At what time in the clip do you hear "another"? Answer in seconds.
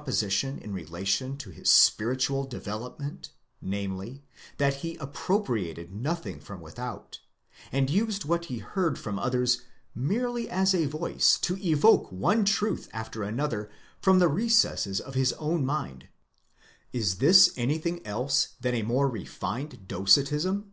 13.22-13.70